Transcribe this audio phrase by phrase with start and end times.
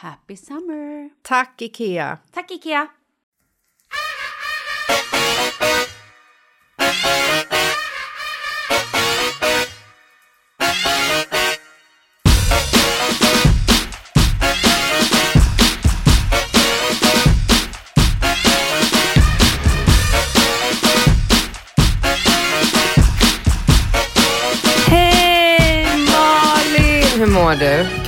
[0.00, 1.08] Happy summer!
[1.22, 2.18] Tack, Ikea!
[2.32, 2.88] Tack, Ikea!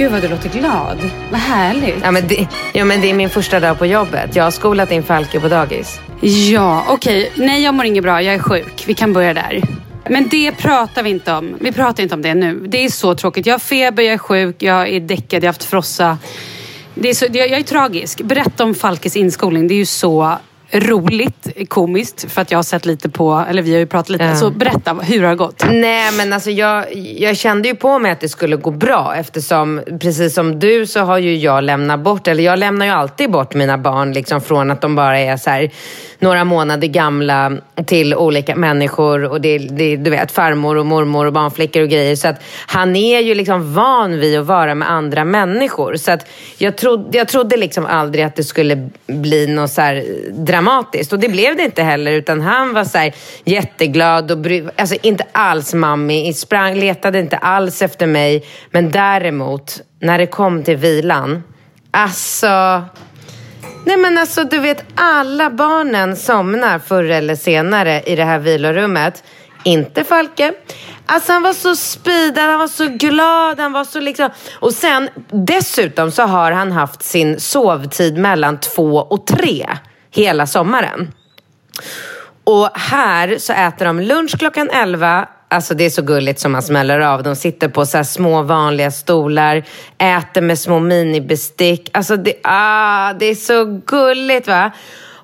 [0.06, 1.10] Gud vad du låter glad.
[1.30, 1.96] Vad härligt.
[2.02, 4.36] Ja men det, ja, men det är min första dag på jobbet.
[4.36, 6.00] Jag har skolat in Falke på dagis.
[6.20, 7.30] Ja, okej.
[7.32, 7.46] Okay.
[7.46, 8.22] Nej, jag mår inget bra.
[8.22, 8.84] Jag är sjuk.
[8.86, 9.62] Vi kan börja där.
[10.10, 11.56] Men det pratar vi inte om.
[11.60, 12.64] Vi pratar inte om det nu.
[12.66, 13.46] Det är så tråkigt.
[13.46, 16.18] Jag har feber, jag är sjuk, jag är däckad, jag har haft frossa.
[16.94, 18.22] Det är så, jag är tragisk.
[18.22, 19.68] Berätta om Falkes inskolning.
[19.68, 20.38] Det är ju så
[20.72, 24.24] roligt, komiskt, för att jag har sett lite på, eller vi har ju pratat lite.
[24.24, 24.36] Ja.
[24.36, 25.64] Så berätta, hur har det gått?
[25.70, 29.80] Nej men alltså jag, jag kände ju på mig att det skulle gå bra eftersom
[30.00, 33.54] precis som du så har ju jag lämnat bort, eller jag lämnar ju alltid bort
[33.54, 35.70] mina barn liksom från att de bara är så här,
[36.18, 37.52] några månader gamla
[37.86, 42.16] till olika människor och det, det, du vet farmor och mormor och barnflickor och grejer.
[42.16, 45.96] Så att han är ju liksom van vid att vara med andra människor.
[45.96, 46.26] Så att
[46.58, 50.65] jag, trodde, jag trodde liksom aldrig att det skulle bli något så här dramatiskt
[51.12, 53.14] och det blev det inte heller utan han var så här
[53.44, 58.46] jätteglad och bry, alltså inte alls mammi, sprang, letade inte alls efter mig.
[58.70, 61.42] Men däremot, när det kom till vilan,
[61.90, 62.84] alltså
[63.84, 69.24] Nej men alltså du vet alla barnen somnar förr eller senare i det här vilorummet.
[69.64, 70.52] Inte Falke,
[71.06, 74.30] Alltså han var så speedad, han var så glad, han var så liksom...
[74.54, 79.66] Och sen dessutom så har han haft sin sovtid mellan två och tre
[80.16, 81.12] hela sommaren.
[82.44, 85.28] Och här så äter de lunch klockan 11.
[85.48, 87.22] Alltså det är så gulligt som man smäller av.
[87.22, 89.64] De sitter på så små vanliga stolar,
[89.98, 91.90] äter med små minibestick.
[91.92, 94.70] Alltså det, ah, det är så gulligt va.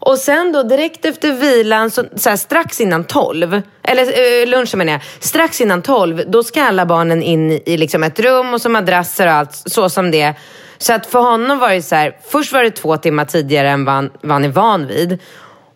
[0.04, 4.78] Och sen då direkt efter vilan, så, så här, strax innan tolv, eller eh, lunchen
[4.78, 8.54] menar jag, strax innan tolv, då ska alla barnen in i, i liksom ett rum
[8.54, 10.34] och så madrasser och allt, så som det
[10.82, 13.84] så att för honom var det så här, först var det två timmar tidigare än
[13.84, 15.18] vad han, vad han är van vid.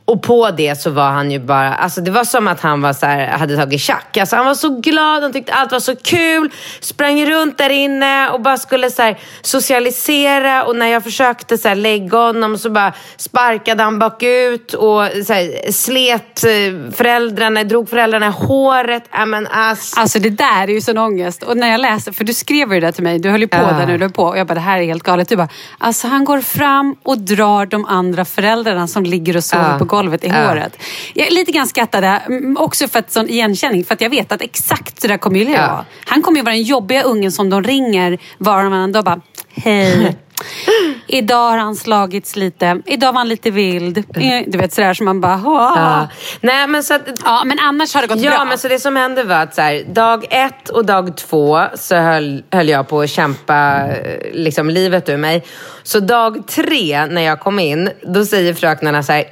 [0.09, 2.93] Och på det så var han ju bara, alltså det var som att han var
[2.93, 4.17] så här, hade tagit tjack.
[4.17, 6.51] Alltså han var så glad, han tyckte allt var så kul.
[6.81, 10.65] Sprang runt där inne och bara skulle så här, socialisera.
[10.65, 15.33] Och när jag försökte så här, lägga honom så bara sparkade han bakut och så
[15.33, 19.05] här, slet eh, föräldrarna, drog föräldrarna i håret.
[19.13, 19.95] Ja, men, ass.
[19.97, 21.43] Alltså det där är ju sån ångest.
[21.43, 23.57] Och när jag läste, för du skrev ju det till mig, du höll ju på
[23.57, 23.63] Ja.
[23.63, 24.23] där när du höll på.
[24.25, 25.29] Och jag bara, det här är helt galet.
[25.29, 25.49] Du bara,
[25.79, 29.79] alltså han går fram och drar de andra föräldrarna som ligger och sover Ja.
[29.79, 30.35] på golvet i Ja.
[30.49, 30.79] håret.
[31.15, 33.85] Jag är lite grann skattade, mm, också för att sån igenkänning.
[33.85, 35.67] För att jag vet att exakt så där kommer ju Leo Ja.
[35.67, 35.85] vara.
[36.07, 39.05] Han kommer ju vara den jobbiga ungen som de ringer var och varannan dag och
[39.05, 39.21] bara,
[39.55, 40.17] hej.
[41.09, 42.83] Idag har han slagits lite.
[42.87, 43.99] Idag var han lite vild.
[43.99, 46.09] Eh, Du vet sådär som man bara, ja.
[46.41, 47.43] Nej men så att, ja.
[47.45, 48.45] Men annars har det gått Ja, bra.
[48.45, 51.97] men så det som hände var att så här, dag ett och dag två så
[51.97, 55.45] höll, höll jag på att kämpa eh, liksom, livet ur mig.
[55.83, 59.25] Så dag tre när jag kom in, då säger fröknarna så här,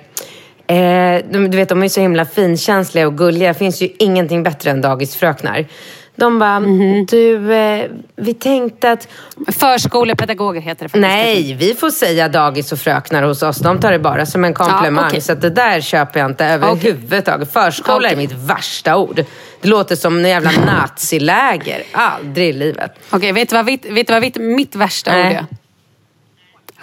[0.66, 3.49] eh, de, du vet de är så himla finkänsliga och gulliga.
[3.49, 5.66] Det finns ju ingenting bättre än dagisfröknar.
[6.16, 7.06] De bara, Mhm.
[7.06, 7.84] du, eh,
[8.16, 9.08] vi tänkte att
[9.58, 11.00] Förskolepedagoger heter det faktiskt.
[11.00, 13.56] Nej, vi får säga dagis och fröknar hos oss.
[13.58, 15.02] De tar det bara som en komplimang.
[15.05, 15.20] Ja, okej.
[15.20, 17.52] Så att det där köper jag inte överhuvudtaget.
[17.52, 18.12] Förskola Okej.
[18.12, 19.25] är mitt värsta ord.
[19.60, 21.82] Det låter som en jävla naziläger.
[21.93, 22.93] Aldrig i livet.
[23.10, 25.26] Okej, vet du vad, mitt- vet du vad mitt, mitt värsta Nej.
[25.26, 25.46] ord är?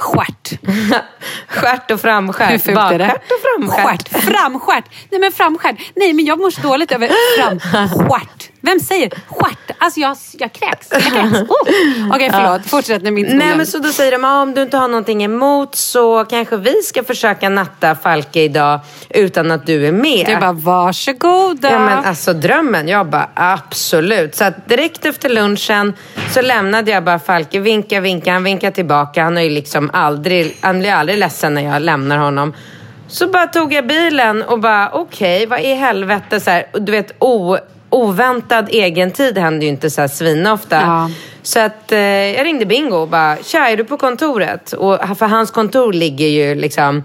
[0.01, 0.51] Stjärt.
[1.47, 2.51] Stjärt och framstjärt.
[2.51, 3.07] Hur fult är det?
[3.07, 4.09] Bakstjärt och framstjärt.
[4.09, 4.23] Stjärt.
[4.23, 4.85] Framstjärt.
[5.09, 5.75] Nej men framstjärt.
[5.95, 8.50] Nej men jag mår så dåligt över framstjärt.
[8.61, 9.71] Vem säger stjärt?
[9.77, 10.87] Alltså jag, jag kräks.
[10.91, 11.41] Jag kräks.
[11.51, 12.15] Oh.
[12.15, 13.45] Okej förlåt, fortsätt med min skola.
[13.45, 16.57] Nej men så då säger de, ah, om du inte har någonting emot så kanske
[16.57, 18.79] vi ska försöka natta Falke idag
[19.09, 20.25] utan att du är med.
[20.25, 21.71] Du bara varsågoda.
[21.71, 22.87] Ja men alltså drömmen.
[22.87, 24.35] Jag bara absolut.
[24.35, 25.93] Så direkt efter lunchen
[26.31, 27.59] så lämnade jag bara Falke.
[27.59, 28.33] Vinka, vinka.
[28.33, 29.23] Han vinkar tillbaka.
[29.23, 32.53] Han är ju liksom aldrig, han blir aldrig ledsen när jag lämnar honom.
[33.07, 37.11] Så bara tog jag bilen och bara okej, vad i helvete så här, Du vet
[37.19, 37.57] o,
[37.91, 40.81] oväntad egentid händer ju inte så här svinofta.
[40.81, 41.09] Ja.
[41.43, 44.73] Så att eh, jag ringde Bingo och bara, tja är du på kontoret?
[44.73, 47.03] Och för hans kontor ligger ju liksom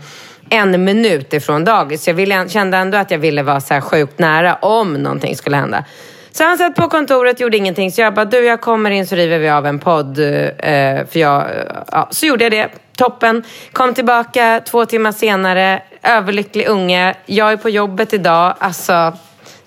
[0.51, 2.05] en minut ifrån dagis.
[2.05, 5.37] Så jag ville, kände ändå att jag ville vara så här sjukt nära om någonting
[5.37, 5.85] skulle hända.
[6.33, 7.93] Så han satt på kontoret, gjorde ingenting.
[7.93, 10.19] Så jag bara, du jag kommer in så river vi av en podd.
[10.19, 11.45] Eh, för jag,
[11.93, 12.69] ja, så gjorde jag det.
[12.97, 13.43] Toppen.
[13.73, 15.83] Kom tillbaka två timmar senare.
[16.03, 17.15] Överlycklig unge.
[17.27, 18.55] Jag är på jobbet idag.
[18.59, 19.13] Alltså,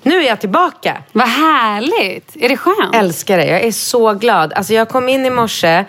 [0.03, 0.97] nu är jag tillbaka.
[1.11, 2.35] Vad härligt.
[2.35, 2.95] Är det skönt?
[2.95, 3.45] Älskar det.
[3.45, 4.53] Jag är så glad.
[4.53, 5.85] Alltså jag kom in i morse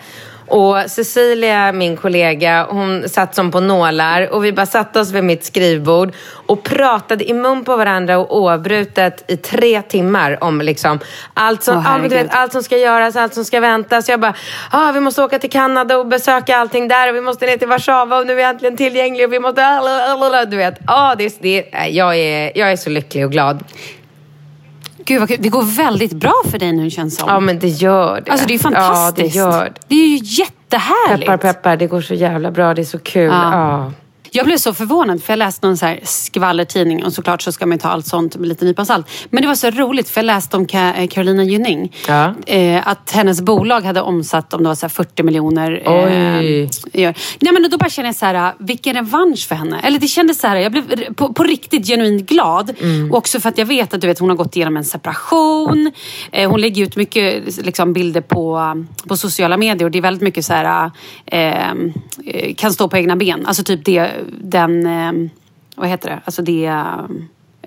[0.51, 5.23] och Cecilia, min kollega, hon satt som på nålar och vi bara satte oss vid
[5.23, 6.13] mitt skrivbord
[6.45, 10.99] och pratade i mun på varandra och oavbrutet i tre timmar om liksom
[11.33, 12.11] allt som, herregud.
[12.11, 14.09] vet, allt som ska göras, allt som ska väntas.
[14.09, 14.33] Jag bara,
[14.71, 17.67] ah, vi måste åka till Kanada och besöka allting där och vi måste ner till
[17.67, 20.45] Warszawa och nu är jag äntligen tillgänglig och vi måste...
[20.45, 23.63] Du vet, ah, det, det, jag, är, jag är så lycklig och glad.
[25.05, 25.37] Gud vad kul.
[25.41, 27.29] Det går väldigt bra för dig nu känns som.
[27.29, 28.31] Ja, men det gör det.
[28.31, 29.35] Alltså det är fantastiskt.
[29.35, 29.73] Ja, det gör det.
[29.87, 31.29] Det är ju jättehärligt.
[31.29, 31.77] Peppar, peppar.
[31.77, 32.73] Det går så jävla bra.
[32.73, 33.31] Det är så kul.
[33.31, 33.51] Ja.
[33.53, 33.91] Ja.
[34.33, 37.65] Jag blev så förvånad för jag läste någon så här skvallertidning och såklart så ska
[37.65, 39.07] man ju ta allt sånt med lite nypa salt.
[39.29, 41.95] Men det var så roligt för jag läste om eh, Carolina Gynning.
[42.07, 42.33] Ja.
[42.45, 45.81] Eh, att hennes bolag hade omsatt om det var så här 40 miljoner.
[45.85, 46.69] Eh, Oj.
[46.91, 47.13] ja.
[47.39, 49.79] Nej men då bara känner jag så här, vilken revansch för henne.
[49.83, 52.71] Eller det kändes så här, jag blev på, på riktigt genuint glad.
[52.81, 53.11] Mm.
[53.11, 55.91] Och också för att jag vet att du vet, hon har gått igenom en separation.
[56.31, 58.75] Eh, hon lägger ut mycket liksom, bilder på,
[59.07, 60.91] på sociala medier och det är väldigt mycket så här,
[61.25, 61.71] eh,
[62.25, 63.45] eh, kan stå på egna ben.
[63.45, 64.09] Alltså typ det,
[64.41, 65.31] den, eh,
[65.75, 66.71] vad heter det, alltså det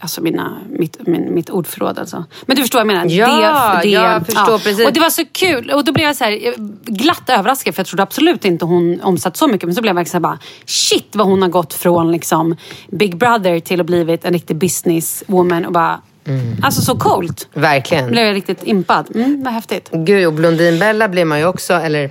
[0.00, 2.24] Alltså mina, mitt, min, mitt ordförråd alltså.
[2.46, 3.16] Men du förstår vad jag menar?
[3.16, 4.86] Ja, jag förstår precis.
[4.86, 5.70] Och det var så kul.
[5.70, 6.52] Och då blev jag så här, eh,
[6.84, 9.64] glatt överraskad för jag trodde absolut inte hon omsatt så mycket.
[9.64, 12.56] Men så blev jag verkligen så här bara, shit vad hon har gått från liksom
[12.90, 16.00] Big Brother till att blivit en riktig businesswoman och bara,
[16.62, 17.48] alltså så coolt.
[17.52, 18.10] Verkligen.
[18.10, 19.06] Blev jag riktigt impad.
[19.14, 19.90] Mm, vad häftigt.
[19.92, 22.10] Gud, och Blondinbella blir man ju också, eller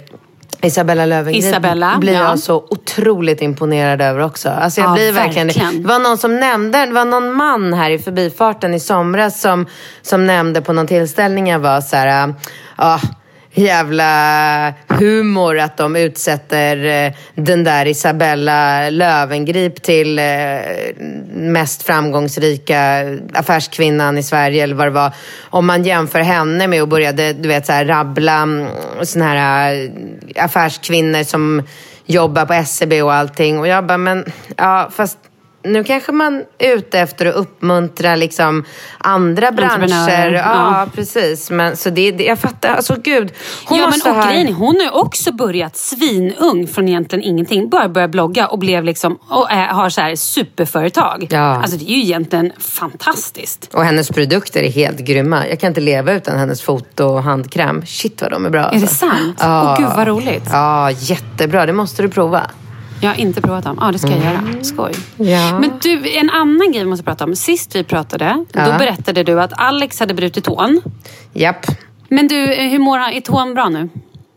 [0.63, 2.19] Isabella Löwengrip Isabella, blir ja.
[2.19, 4.49] jag så otroligt imponerad över också.
[4.49, 5.81] Alltså jag Ja, blir verkligen, verkligen.
[5.81, 9.65] det var någon som nämnde, det var någon man här i förbifarten i somras som,
[10.01, 12.33] som nämnde på någon tillställning jag var så här,
[12.77, 12.99] ja,
[13.53, 20.25] jävla humor att de utsätter eh, den där Isabella Löwengrip till eh,
[21.33, 25.13] mest framgångsrika affärskvinnan i Sverige eller vad det var.
[25.41, 28.67] Om man jämför henne med och började du vet, så här, rabbla mm,
[29.03, 31.63] såna här eh, affärskvinnor som
[32.05, 33.59] jobbar på SCB och allting.
[33.59, 34.25] Och jag bara, men
[34.57, 35.17] ja, fast
[35.63, 38.65] nu kanske man är ute efter att uppmuntra liksom
[38.97, 40.31] andra branscher.
[40.31, 40.87] Ja, ja.
[40.95, 41.49] precis.
[41.49, 43.33] Men, så det, det, jag fattar, alltså gud.
[43.65, 44.31] Hon ja, måste men och ha...
[44.31, 47.69] grejen, hon har också börjat svinung från egentligen ingenting.
[47.69, 51.27] Bara börjat blogga och blev liksom och är, har så här superföretag.
[51.29, 51.39] Ja.
[51.39, 53.69] Alltså det är ju egentligen fantastiskt.
[53.73, 55.47] Och hennes produkter är helt grymma.
[55.47, 57.85] Jag kan inte leva utan hennes foto och handkräm.
[57.85, 58.71] Shit vad de är bra.
[58.71, 59.39] Är det sant?
[59.43, 60.47] Åh, gud, vad roligt.
[60.51, 61.65] Ja, jättebra.
[61.65, 62.41] Det måste du prova.
[63.03, 63.77] Jag har inte provat dem.
[63.81, 64.43] Ja, det ska jag göra.
[64.61, 64.91] Skoj.
[65.17, 65.59] Ja.
[65.59, 67.35] Men du, en annan grej vi måste prata om.
[67.35, 68.65] Sist vi pratade, Ja.
[68.71, 70.81] då berättade du att Alex hade brutit tån.
[71.33, 71.65] Japp.
[72.09, 73.13] Men du, hur mår han?
[73.13, 73.89] Är tån bra nu?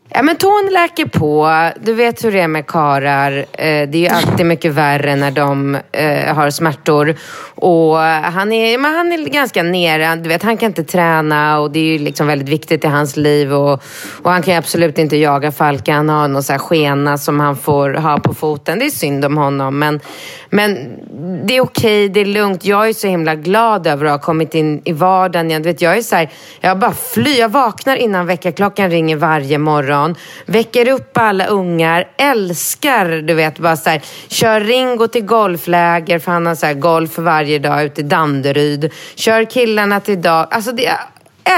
[0.08, 1.50] Ja, men tån läker på.
[1.80, 3.32] Du vet hur det är med karar.
[3.38, 3.44] Eh,
[3.88, 7.14] Det är ju alltid mycket värre när de eh, har smärtor.
[7.54, 10.16] Och han är, men han är ganska nere.
[10.16, 13.16] Du vet, han kan inte träna och det är ju liksom väldigt viktigt i hans
[13.16, 13.54] liv.
[13.54, 13.82] Och,
[14.22, 15.96] och han kan ju absolut inte jaga Falken.
[15.96, 18.78] Han har någon så här skena som han får ha på foten.
[18.78, 19.78] Det är synd om honom.
[19.78, 20.00] Men,
[20.50, 20.98] men
[21.46, 22.64] det är okej, det är lugnt.
[22.64, 25.62] Jag är så himla glad över att ha kommit in i vardagen igen.
[25.62, 27.38] Du vet, jag är så här, jag bara flyr.
[27.38, 30.14] Jag vaknar innan väckarklockan ringer varje morgon.
[30.46, 32.08] Väcker upp alla ungar.
[32.16, 36.74] Älskar, du vet, bara så här, kör Ringo till golfläger för han har så här
[36.74, 38.92] golf varje dag ute i Danderyd.
[39.14, 40.46] Kör killarna till dag.
[40.50, 40.98] Alltså, det, jag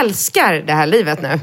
[0.00, 1.40] älskar det här livet nu.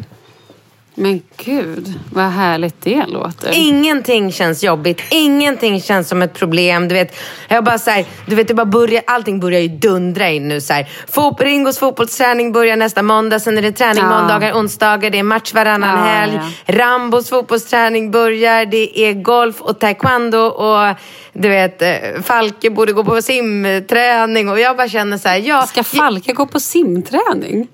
[0.97, 3.51] Men gud, vad härligt det låter.
[3.53, 5.01] Ingenting känns jobbigt.
[5.09, 6.87] Ingenting känns som ett problem.
[6.87, 7.15] Du vet,
[7.47, 10.61] jag bara så här, du vet, det bara börjar, allting börjar ju dundra in nu.
[10.61, 10.89] Så här.
[11.11, 13.39] Fot, Ringos fotbollsträning börjar nästa måndag.
[13.39, 14.09] Sen är det träning Ja.
[14.19, 15.09] måndagar, onsdagar.
[15.09, 16.39] Det är match varannan Ja, helg.
[16.65, 16.73] ja.
[16.75, 18.65] Rambos fotbollsträning börjar.
[18.65, 20.37] Det är golf och taekwondo.
[20.39, 20.95] Och
[21.33, 21.89] du vet, eh,
[22.23, 24.49] Falke borde gå på simträning.
[24.49, 25.61] Och jag bara känner så här, ja.
[25.67, 27.67] Ska Falka gå på simträning?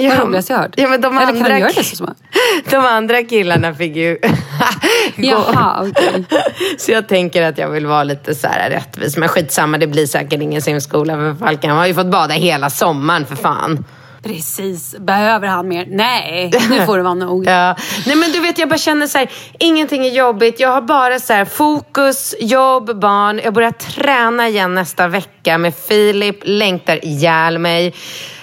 [0.00, 0.74] Ja, Vad roligast jag hört.
[0.76, 2.16] Ja, men de Eller andra, kan han göra det så smart?
[2.70, 4.14] De andra killarna fick ju
[5.16, 5.22] gå.
[5.26, 6.24] Jaha, okej.
[6.78, 9.16] Så jag tänker att jag vill vara lite så här rättvis.
[9.16, 11.70] Men skitsamma, det blir säkert ingen simskola för Falken.
[11.70, 13.84] Han har ju fått bada hela sommaren för fan.
[14.22, 14.96] Precis.
[14.98, 15.86] Behöver han mer?
[15.88, 17.46] Nej, nu får det vara nog.
[17.52, 17.76] Ja.
[18.06, 20.60] Nej men du vet, jag bara känner så här, ingenting är jobbigt.
[20.60, 23.40] Jag har bara så här, fokus, jobb, barn.
[23.44, 26.36] Jag börjar träna igen nästa vecka med Filip.
[26.42, 27.94] Längtar ihjäl mig.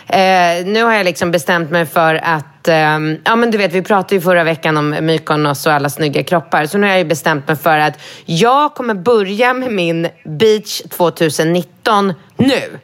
[0.09, 3.81] Eh, nu har jag liksom bestämt mig för att, ehm, ja men du vet vi
[3.81, 6.65] pratade ju förra veckan om Mykonos och alla snygga kroppar.
[6.65, 10.81] Så nu har jag ju bestämt mig för att jag kommer börja med min beach
[10.89, 12.79] 2019 nu.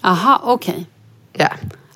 [0.00, 0.86] Aha, okej.
[1.32, 1.48] Ja.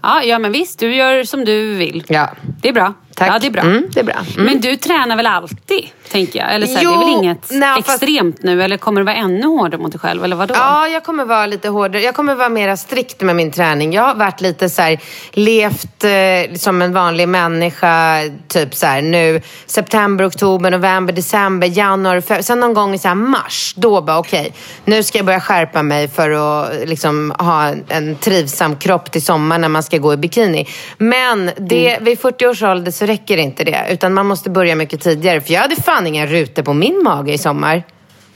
[0.02, 0.78] Ja, ja, men visst.
[0.78, 2.04] Du gör som du vill.
[2.08, 2.30] Ja.
[2.62, 2.94] Det är bra.
[3.18, 3.28] Tack.
[3.28, 3.62] Ja, det är bra.
[3.62, 4.14] Mm, det är bra.
[4.34, 4.44] Mm.
[4.46, 6.54] Men du tränar väl alltid, tänker jag?
[6.54, 8.62] Eller så här, Jo, det är väl inget nej, fast- extremt nu?
[8.62, 10.24] Eller kommer du vara ännu hårdare mot dig själv?
[10.24, 10.54] Eller vadå?
[10.58, 12.02] Ja, jag kommer vara lite hårdare.
[12.02, 13.92] Jag kommer vara mer strikt med min träning.
[13.92, 14.98] Jag har varit lite så här,
[15.32, 18.16] levt eh, som en vanlig människa,
[18.48, 22.42] typ så här nu september, oktober, november, december, januari, februari.
[22.42, 24.52] Sen någon gång i så här mars, då bara okej,
[24.84, 29.24] nu ska jag börja skärpa mig för att liksom ha en, en trivsam kropp till
[29.24, 30.68] sommaren när man ska gå i bikini.
[30.98, 32.04] Men det, Mm.
[32.04, 35.40] vid 40 års ålder så räcker inte det, utan man måste börja mycket tidigare.
[35.40, 37.82] För jag hade fan inga rutor på min mage i sommar.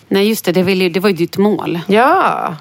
[0.09, 0.53] Nej, just det.
[0.53, 1.81] Det, ju, det var ju ditt mål.
[1.87, 2.57] Ja.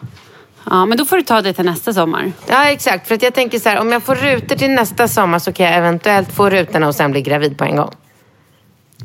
[0.69, 2.31] Ja, men då får du ta det till nästa sommar.
[2.47, 3.07] Ja, exakt.
[3.07, 5.65] För att jag tänker så här, om jag får rutor till nästa sommar så kan
[5.65, 7.91] jag eventuellt få rutorna och sen bli gravid på en gång.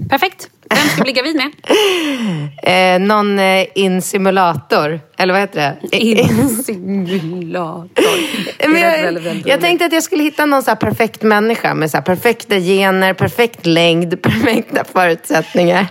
[0.09, 0.49] Perfekt.
[0.71, 1.51] Vem ska bli gravid med?
[2.67, 5.97] Eh, någon eh, insimulator, eller vad heter det?
[5.99, 7.89] Insimulator.
[8.69, 12.59] Men jag, jag tänkte att jag skulle hitta någon så perfekt människa med så perfekta
[12.59, 15.87] gener, perfekt längd, perfekta förutsättningar.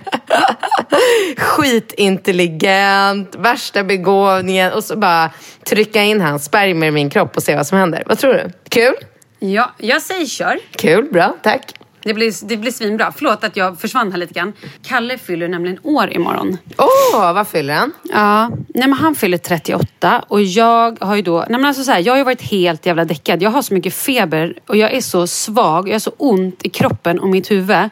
[1.38, 5.32] Skitintelligent, värsta begåvningen och så bara
[5.64, 8.04] trycka in hans spermier i min kropp och se vad som händer.
[8.06, 8.52] Vad tror du?
[8.70, 8.94] Kul?
[9.40, 10.60] Ja, jag säger kör.
[10.76, 11.74] Kul, bra, tack.
[12.04, 13.14] Det blir, det blir svinbra.
[13.18, 14.54] Förlåt att jag försvann här lite grann.
[14.88, 16.58] Kalle fyller nämligen år imorgon.
[16.78, 17.92] Åh, vad fyller han?
[18.04, 21.92] Ja, nej men han fyller 38 och jag har ju då, nej men alltså så
[21.92, 23.42] här, jag har ju varit helt jävla däckad.
[23.42, 26.70] Jag har så mycket feber och jag är så svag, jag har så ont i
[26.70, 27.90] kroppen och mitt huvud.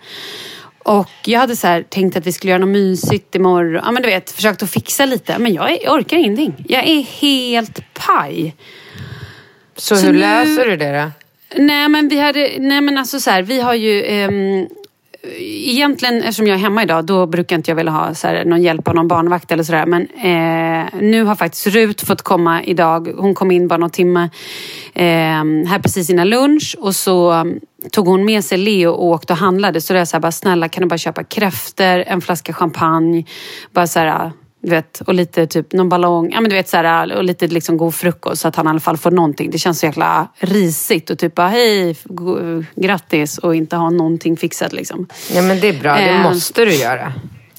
[0.84, 3.82] Och jag hade så här, tänkt att vi skulle göra något mysigt imorgon.
[3.86, 5.40] Ja men du vet, försökt att fixa lite.
[5.40, 6.66] Men jag, är, jag orkar ingenting.
[6.70, 8.56] Jag är helt paj.
[9.76, 11.12] Så, Så hur nu- löser du det då?
[11.56, 14.68] Nej men vi hade, nej men alltså så här, vi har ju um,
[15.40, 18.62] egentligen, eftersom jag är hemma idag, då brukar inte jag vilja ha så här, någon
[18.62, 19.86] hjälp av någon barnvakt eller sådär.
[19.86, 23.14] Men eh, nu har faktiskt Rut fått komma idag.
[23.18, 24.30] Hon kom in bara någon timme
[24.94, 25.04] eh,
[25.68, 26.76] här precis innan lunch.
[26.80, 27.46] Och så
[27.92, 29.82] tog hon med sig Leo och åkte och handlade.
[29.82, 32.54] Så då är jag så här, bara snälla kan du bara köpa kräfter, en flaska
[32.54, 33.26] champagne.
[33.74, 34.32] Bara så här,
[34.64, 37.48] du vet, och lite typ någon ballong, ja men du vet så här, och lite
[37.48, 39.52] liksom god frukost så att han i alla fall får någonting.
[39.52, 41.96] Det känns så jäkla risigt och typ bara hej,
[42.76, 45.08] grattis och inte ha någonting fixat liksom.
[45.34, 46.24] Ja men det är bra, det Eh.
[46.24, 47.14] måste du göra.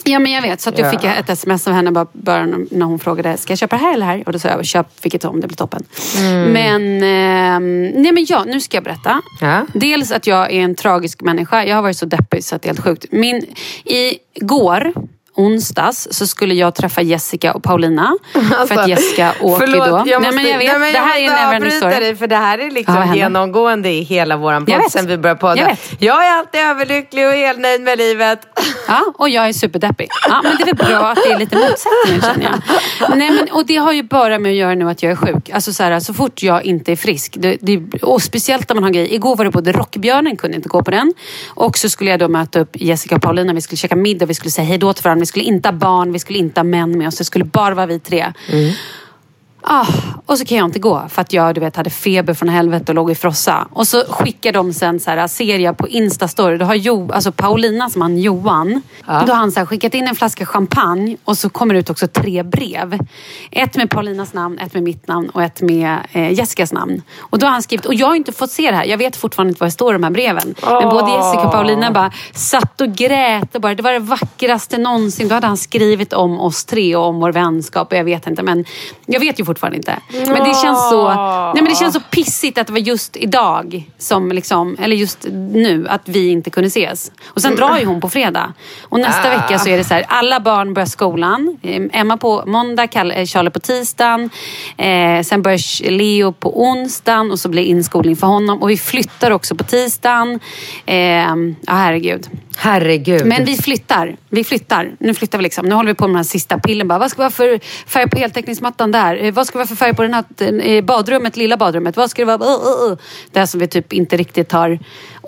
[0.05, 0.91] Ja men jag vet, så att jag Ja.
[1.01, 3.95] fick ett sms av henne bara, bara när hon frågade ska jag köpa det här
[3.95, 4.23] eller det här?
[4.27, 5.83] Och då sa jag köp vilket som, det blir toppen.
[6.53, 9.21] Men, ehm, nej men ja, nu ska jag berätta.
[9.41, 9.67] Ja.
[9.75, 11.65] Dels att jag är en tragisk människa.
[11.65, 13.05] Jag har varit så deppig så att det är helt sjukt.
[13.11, 13.47] Min,
[14.35, 14.93] igår,
[15.37, 18.17] onsdags, så skulle jag träffa Jessica och Paulina.
[18.69, 20.11] för att Jessica åker Alltså, förlåt, då.
[20.11, 21.95] Jag måste, nej, men jag vet, nej, men det här är en avbryta story.
[22.01, 23.17] dig för det här är Ja, liksom händer?
[23.17, 24.37] genomgående i hela
[24.69, 25.57] Jag podd sen vi började podda.
[25.61, 25.81] Jag vet.
[25.99, 28.41] Jag är alltid överlycklig och helt nöjd med livet.
[28.93, 30.09] Ja, och jag är superdeppig.
[30.29, 33.19] Ja, men det är väl bra att det är lite motsättningar känner jag.
[33.19, 35.51] Nej, men, och det har ju bara med att göra nu att jag är sjuk.
[35.51, 37.37] Alltså så, här, så fort jag inte är frisk.
[37.39, 39.13] Det, det, och speciellt när man har grejer.
[39.13, 41.15] Igår var det både Rockbjörnen, kunde inte gå på den.
[41.49, 43.53] Och så skulle jag då möta upp Jessica och Paulina.
[43.53, 45.21] Vi skulle käka middag, vi skulle säga hej då till varandra.
[45.21, 47.19] Vi skulle inte ha barn, vi skulle inte ha män med oss.
[47.19, 48.33] Det skulle bara vara vi tre.
[48.49, 48.73] Mm.
[49.65, 49.87] Ah,
[50.27, 52.93] och så kan jag inte gå för att jag du vet, hade feber från helvete
[52.93, 53.69] och låg i frossa.
[53.73, 56.57] Och så skickar de sen så här, ser jag på Instastory.
[56.57, 60.15] Då har jo, alltså Paulinas man Johan, då har han så här, skickat in en
[60.15, 62.99] flaska champagne och så kommer det ut också tre brev.
[63.51, 67.03] Ett med Paulinas namn, ett med mitt namn och ett med eh, Jessicas namn.
[67.21, 68.85] Och då har han skrivit, och jag har inte fått se det här.
[68.85, 70.55] Jag vet fortfarande inte vad det står i de här breven.
[70.63, 74.79] Men både Jessica och Paulina bara satt och grät och bara, det var det vackraste
[74.79, 75.29] någonsin.
[75.29, 78.43] Då hade han skrivit om oss tre och om vår vänskap och jag vet inte.
[78.43, 78.65] Men
[79.07, 79.99] jag vet ju fortfarande inte.
[80.13, 81.09] Men det känns så,
[81.55, 85.27] nej men det känns så pissigt att det var just idag, som liksom, eller just
[85.53, 87.13] nu, att vi inte kunde ses.
[87.27, 88.53] Och sen drar ju hon på fredag.
[88.83, 91.59] Och nästa vecka så är det så här, alla barn börjar skolan.
[91.63, 94.31] Eh, Emma på måndag, eh, Charlie på tisdagen.
[94.77, 98.63] Eh, sen börjar Leo på onsdagen och så blir inskolning för honom.
[98.63, 100.41] Och vi flyttar också på tisdagen.
[100.87, 100.97] Eh,
[101.67, 102.29] ja, herregud.
[102.57, 103.27] Herregud.
[103.27, 104.17] Men vi flyttar.
[104.29, 104.91] Vi flyttar.
[104.99, 105.67] Nu flyttar vi liksom.
[105.67, 106.89] Nu håller vi på med den här sista pillen.
[106.89, 109.25] Bara, vad ska vi ha för färg på heltäckningsmattan där?
[109.25, 110.25] Eh, Vad ska vi ha för färg på den här,
[110.69, 111.97] eh, badrummet, lilla badrummet?
[111.97, 112.39] Vad ska det vara?
[112.39, 112.99] Uh, uh, uh.
[113.33, 114.79] Det här som vi typ inte riktigt har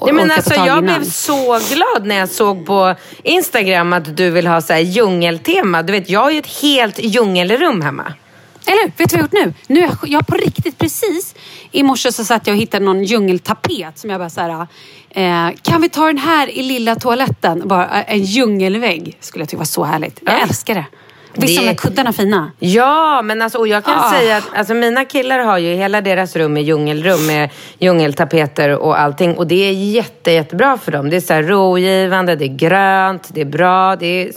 [0.00, 0.84] Ja, men alltså, jag innan.
[0.84, 5.82] blev så glad när jag såg på Instagram att du vill ha så här djungeltema.
[5.82, 8.12] Du vet, jag har ju ett helt djungelrum hemma.
[8.66, 9.74] Eller vet du vad jag har gjort nu?
[9.74, 11.34] nu är jag, jag på riktigt precis
[11.72, 14.66] i morse så satt jag och hittade någon djungeltapet som jag bara så här,
[15.10, 17.62] eh, kan vi ta den här i lilla toaletten?
[17.68, 19.16] Bara eh, en djungelvägg.
[19.20, 20.20] Skulle jag tycka var så härligt.
[20.24, 20.38] Jag Ja.
[20.42, 20.84] älskar det.
[21.36, 22.50] Visst är de där kuddarna fina?
[22.58, 24.10] Ja, men alltså, och jag kan Ah.
[24.10, 29.00] säga att alltså, mina killar har ju hela deras rum är djungelrum med djungeltapeter och
[29.00, 29.36] allting.
[29.36, 31.10] Och det är jätte, jättebra för dem.
[31.10, 33.96] Det är så här rogivande, det är grönt, det är bra.
[33.96, 34.32] Det är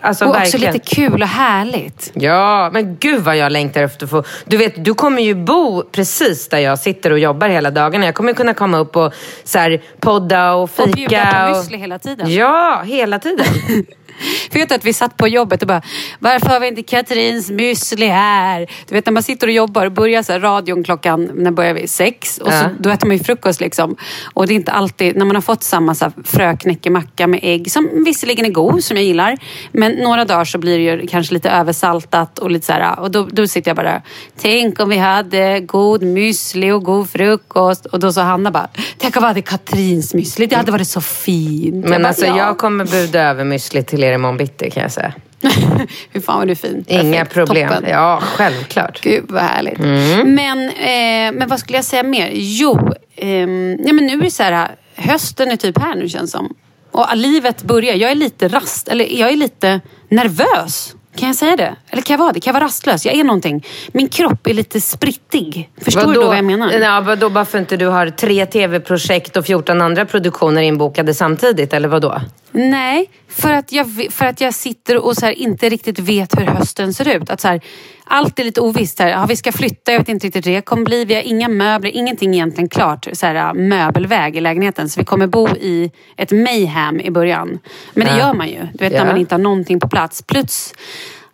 [0.00, 0.72] alltså Och också verkligen.
[0.74, 2.10] lite kul och härligt.
[2.14, 4.24] Ja, men gud vad jag längtar efter att få...
[4.44, 8.04] Du vet, du kommer ju bo precis där jag sitter och jobbar hela dagarna.
[8.04, 10.82] Jag kommer kunna komma upp och så här, podda och fika.
[10.82, 12.34] Och bjuda på müsli hela tiden.
[12.34, 13.46] Ja, hela tiden.
[14.52, 15.82] För vet du att vi satt på jobbet och bara,
[16.18, 18.66] varför har vi inte Katrins müsli här?
[18.88, 21.74] Du vet när man sitter och jobbar och börjar så här, radion klockan, när börjar
[21.74, 21.88] vi?
[21.88, 22.38] Sex.
[22.38, 22.68] Och så, Ja.
[22.78, 23.96] då äter man ju frukost liksom.
[24.34, 27.70] Och det är inte alltid, när man har fått samma så här, fröknäckemacka med ägg,
[27.72, 29.36] som visserligen är god, som jag gillar.
[29.72, 33.10] Men några dagar så blir det ju kanske lite översaltat och lite så här, och
[33.10, 34.02] då, då sitter jag bara.
[34.40, 37.86] Tänk om vi hade god müsli och god frukost.
[37.86, 41.00] Och då sa Hanna bara, tänk om vi hade Katrins müsli, det hade varit så
[41.00, 41.88] fint.
[41.88, 44.92] Men bara, alltså "Ja." jag kommer buda över müsli till er imorgon bitti kan jag
[44.92, 45.12] säga.
[46.10, 46.84] Hur fan vad du fin.
[46.88, 47.34] Inga Perfekt.
[47.34, 47.68] problem.
[47.68, 47.90] Toppen.
[47.90, 49.00] Ja, självklart.
[49.00, 49.78] Gud vad härligt.
[49.78, 50.34] Mm.
[50.34, 52.30] Men, eh, men vad skulle jag säga mer?
[52.34, 56.30] Jo, ehm, ja, men nu är det så här, hösten är typ här nu känns
[56.30, 56.54] som.
[56.90, 57.94] Och livet börjar.
[57.94, 60.94] Jag är lite rast, eller jag är lite nervös.
[61.16, 61.76] Kan jag säga det?
[61.90, 62.40] Eller kan jag vara det?
[62.40, 63.06] Kan jag vara rastlös?
[63.06, 63.64] Jag är någonting.
[63.92, 65.70] Min kropp är lite sprittig.
[65.80, 66.72] Förstår du då vad jag menar?
[66.72, 71.72] Ja, vadå, bara för inte du har tre tv-projekt och 14 andra produktioner inbokade samtidigt,
[71.72, 72.20] eller vad då?
[72.58, 76.46] Nej, för att jag, för att jag sitter och så här inte riktigt vet hur
[76.46, 77.30] hösten ser ut.
[77.30, 77.60] Att så här,
[78.04, 78.98] allt är lite ovisst.
[78.98, 79.08] Här.
[79.08, 81.04] Ja, vi ska flytta, jag vet inte riktigt hur det kommer bli.
[81.04, 83.06] Vi har inga möbler, ingenting egentligen klart.
[83.12, 84.88] Så här, möbelväg i lägenheten.
[84.88, 87.58] Så vi kommer bo i ett mayhem i början.
[87.94, 88.60] Men det gör man ju.
[88.74, 88.98] Du vet Ja.
[88.98, 90.22] när man inte har någonting på plats.
[90.22, 90.74] Plus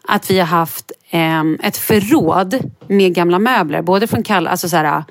[0.09, 2.59] att vi har haft ehm, ett förråd
[2.89, 3.83] med gamla möbler.
[3.83, 5.05] Både från Kalle, alltså så här,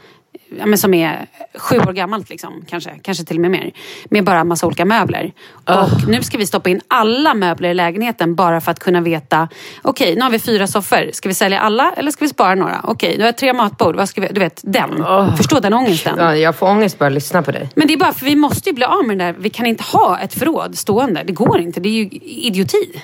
[0.60, 3.72] ja, men som är sju år gammalt liksom, kanske, kanske till och med mer.
[4.10, 5.32] Med bara massa olika möbler.
[5.66, 9.48] Och nu ska vi stoppa in alla möbler i lägenheten bara för att kunna veta,
[9.82, 12.82] okej nu har vi fyra soffor, ska vi sälja alla eller ska vi spara några?
[12.84, 15.06] Okej, du har tre matbord, vad ska vi, du vet den.
[15.38, 16.16] Förstå den ångesten.
[16.18, 17.70] Ja, jag får ångest bara att lyssna på dig.
[17.76, 19.66] Men det är bara för vi måste ju bli av med det där, vi kan
[19.66, 21.24] inte ha ett förråd stående.
[21.24, 23.02] Det går inte, det är ju idioti.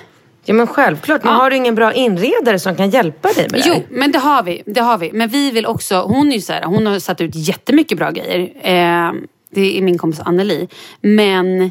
[0.48, 1.38] Ja men självklart, men Ja.
[1.38, 4.42] har du ingen bra inredare som kan hjälpa dig med det Jo, men det har
[4.42, 4.62] vi.
[4.66, 5.10] Det har vi.
[5.12, 8.10] Men vi vill också, hon är ju så här, hon har satt ut jättemycket bra
[8.10, 8.38] grejer.
[8.62, 9.12] Eh,
[9.50, 10.68] det är min kompis Anneli.
[11.00, 11.70] Men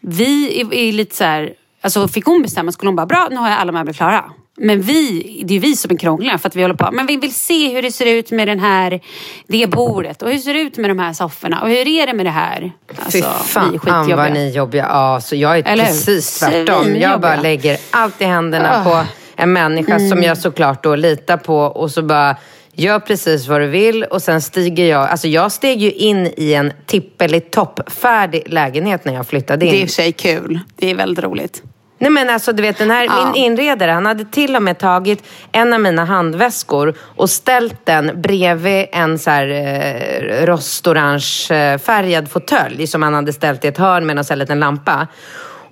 [0.00, 3.36] vi är, är lite så här, alltså fick hon bestämma skulle hon bara, bra nu
[3.36, 4.24] har jag alla möbler klara.
[4.56, 6.90] Men vi, det är vi som är krångliga för att vi håller på.
[6.92, 9.00] Men vi vill se hur det ser ut med den här,
[9.46, 12.12] det bordet och hur ser det ut med de här sofforna och hur är det
[12.12, 12.72] med det här?
[12.88, 14.86] Fy Alltså, vi fan vad ni är jobbiga.
[14.88, 15.90] Ja, så jag är Eller hur?
[15.90, 16.96] precis tvärtom.
[16.96, 19.02] Jag bara lägger allt i händerna på
[19.36, 22.36] en människa som jag såklart då litar på och så bara
[22.78, 25.08] Gör precis vad du vill och sen stiger jag...
[25.08, 29.72] Alltså jag steg ju in i en tippelig toppfärdig lägenhet när jag flyttade in.
[29.72, 30.60] Det är i och för sig kul.
[30.76, 31.62] Det är väldigt roligt.
[31.98, 33.24] Nej men alltså du vet den här, Ja.
[33.24, 38.22] min inredare han hade till och med tagit en av mina handväskor och ställt den
[38.22, 43.78] bredvid en så här eh, rostorange eh, färgad fåtölj som han hade ställt i ett
[43.78, 45.06] hörn med en liten lampa.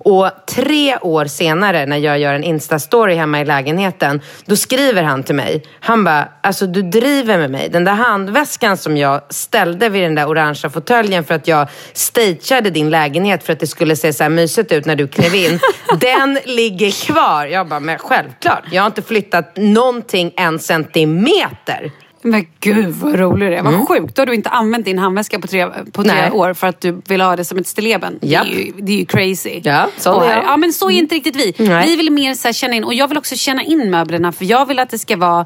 [0.05, 5.23] Och tre år senare när jag gör en instastory hemma i lägenheten, då skriver han
[5.23, 5.63] till mig.
[5.79, 7.69] Han bara, alltså du driver med mig.
[7.69, 12.69] Den där handväskan som jag ställde vid den där orangea fåtöljen för att jag stageade
[12.69, 15.59] din lägenhet för att det skulle se så här mysigt ut när du klev in.
[15.99, 17.45] den ligger kvar.
[17.45, 18.63] Jag bara, men självklart.
[18.71, 21.91] Jag har inte flyttat någonting en centimeter.
[22.25, 23.63] Men gud vad rolig det är.
[23.63, 24.15] Vad sjukt.
[24.15, 26.29] Då har du inte använt din handväska på tre, på tre Mm.
[26.29, 26.31] Nej.
[26.31, 28.19] år för att du vill ha det som ett stilleben.
[28.21, 28.45] Japp.
[28.47, 29.61] Det, är ju, det är ju crazy.
[29.63, 30.43] Ja, Och är jag.
[30.45, 31.53] Ja, men så är inte riktigt vi.
[31.57, 31.87] Nej.
[31.87, 32.83] Vi vill mer så känna in.
[32.83, 35.45] Och jag vill också känna in möblerna för jag vill att det ska vara...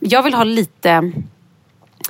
[0.00, 1.12] Jag vill ha lite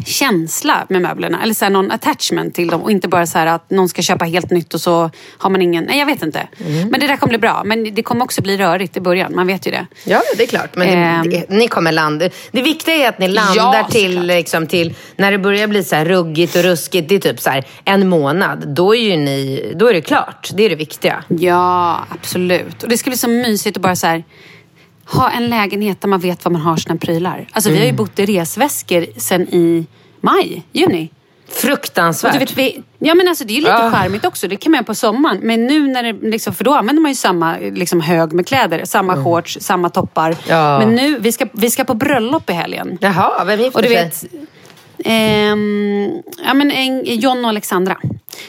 [0.07, 1.43] känsla med möblerna.
[1.43, 2.83] Eller så här, någon attachment till dem.
[2.83, 5.63] Och inte bara så här att någon ska köpa helt nytt och så har man
[5.63, 5.85] ingen...
[5.85, 6.49] Nej, jag vet inte.
[6.67, 6.89] Mm.
[6.89, 7.63] Men det där kommer bli bra.
[7.65, 9.35] Men det kommer också bli rörigt i början.
[9.35, 9.87] Man vet ju det.
[10.05, 10.77] Ja, det är klart.
[10.77, 11.31] Men Ehm.
[11.31, 12.29] det, det, ni kommer landa.
[12.51, 15.97] Det viktiga är att ni landar Ja, till, liksom, till, när det börjar bli så
[15.97, 18.69] här ruggigt och ruskigt, det är typ så här en månad.
[18.69, 20.51] Då är ju ni, då är det klart.
[20.55, 21.25] Det är det viktiga.
[21.29, 22.83] Ja, absolut.
[22.83, 24.25] Och det ska bli så mysigt att bara så här,
[25.11, 27.47] ha en lägenhet där man vet var man har sina prylar.
[27.53, 27.97] Alltså vi har ju Mm.
[27.97, 29.87] bott i resväskor sen i
[30.21, 31.11] maj, juni.
[31.49, 32.33] Och Fruktansvärt.
[32.33, 33.91] du vet, vi, ja men alltså det är ju lite Ah.
[33.91, 34.49] charmigt också.
[34.49, 35.39] Det kan man göra på sommaren.
[35.43, 38.85] Men nu när det liksom, för då använder man ju samma liksom, hög med kläder.
[38.85, 40.27] Samma shorts, samma toppar.
[40.27, 40.39] Mm.
[40.49, 40.79] Ja.
[40.79, 42.99] Men nu, vi ska, vi ska på bröllop i helgen.
[43.01, 43.95] Jaha, vem gifter Och sig?
[44.05, 44.25] vet,
[45.05, 46.11] ehm,
[46.47, 47.97] ja, men en, John och Alexandra.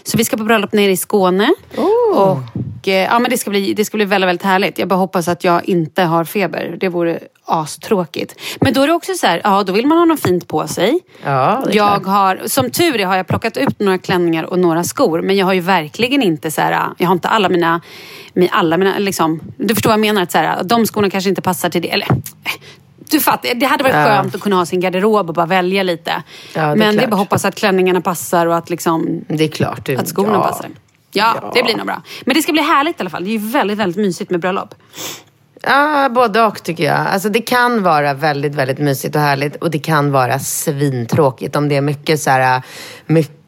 [0.04, 1.50] Så vi ska på bröllop nere i Skåne.
[2.15, 2.38] Och eh,
[2.88, 4.78] ja, men det ska, bli, det ska bli väldigt, väldigt härligt.
[4.80, 6.78] Jag bara hoppas att jag inte har feber.
[6.80, 8.36] Det vore astråkigt.
[8.62, 10.68] Men då är det också så här, ja då vill man ha något fint på
[10.68, 11.00] sig.
[11.24, 12.06] Ja, det jag klart.
[12.06, 15.22] har, som tur är har jag plockat ut några klänningar och några skor.
[15.22, 17.82] Men jag har ju verkligen inte så här, jag har inte alla mina,
[18.34, 20.22] mi- alla mina liksom, du förstår vad jag menar?
[20.22, 21.92] Att så här, de skorna kanske inte passar till det.
[21.92, 22.18] Eller, eh,
[23.12, 24.04] du fattar, det hade varit Ja.
[24.06, 26.24] skönt att kunna ha sin garderob och bara välja lite.
[26.56, 27.10] Ja, det Men det är klart.
[27.10, 29.89] bara att hoppas att klänningarna passar och att, liksom, Det är klart.
[29.89, 30.42] Att skorna ja.
[30.42, 30.68] passar.
[31.12, 31.52] Ja, Ja.
[31.54, 32.02] det blir nog bra.
[32.26, 33.24] Men det ska bli härligt i alla fall.
[33.24, 34.76] Det är ju väldigt, väldigt mysigt med bröllop.
[35.62, 36.98] Ja, både och tycker jag.
[37.08, 41.69] Alltså, det kan vara väldigt, väldigt mysigt och härligt och det kan vara svintråkigt om
[41.69, 42.62] det är mycket så här,
[43.06, 43.38] mycket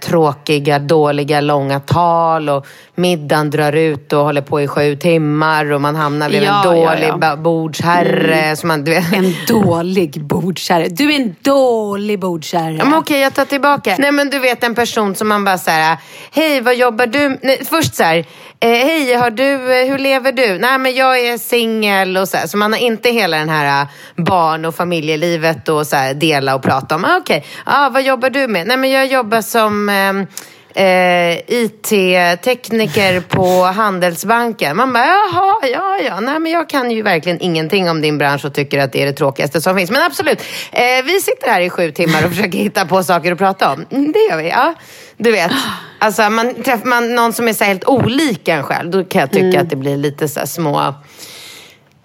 [0.00, 5.80] tråkiga, dåliga, långa tal och middagen drar ut och håller på i sju timmar och
[5.80, 7.16] man hamnar vid Ja, en ja, dålig ja.
[7.16, 8.56] ba- bordsherre.
[8.56, 9.12] Som man, du vet.
[9.12, 10.88] En dålig bordsherre.
[10.88, 12.74] Du är en dålig bordsherre.
[12.78, 13.96] Ja, men okej, jag tar tillbaka.
[13.98, 15.96] Nej, men du vet en person som man bara så här,
[16.32, 18.16] hej, vad jobbar du Nej, Först så här,
[18.60, 20.58] eh, hej, har du, eh, hur lever du?
[20.58, 22.46] Nej, men jag är singel och så här.
[22.46, 23.88] Så man har inte hela den här eh,
[24.24, 27.04] barn och familjelivet och så här, dela och prata om.
[27.04, 28.66] Ah, Okej, ah, vad jobbar du med?
[28.66, 30.28] Nej, men jag jobbar som eh,
[30.74, 34.76] Eh, IT-tekniker på Handelsbanken.
[34.76, 36.20] Man bara, jaha, ja, ja.
[36.20, 39.06] Nej, men jag kan ju verkligen ingenting om din bransch och tycker att det är
[39.06, 39.90] det tråkigaste som finns.
[39.90, 43.38] Men absolut, eh, vi sitter här i sju timmar och försöker hitta på saker att
[43.38, 43.86] prata om.
[43.90, 44.74] Mm, det gör vi, ja.
[45.16, 45.52] Du vet,
[45.98, 49.30] alltså man träffar man någon som är så helt olik en själv, då kan jag
[49.30, 50.94] tycka att det blir lite så små